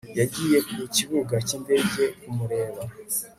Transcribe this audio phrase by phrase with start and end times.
[0.19, 2.81] yagiye ku kibuga cy'indege kumureba